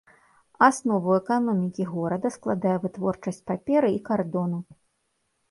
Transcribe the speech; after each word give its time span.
Аснову 0.67 1.11
эканомікі 1.17 1.85
горада 1.91 2.31
складае 2.37 2.73
вытворчасць 2.87 3.41
паперы 3.53 3.93
і 3.99 4.03
кардону. 4.11 4.59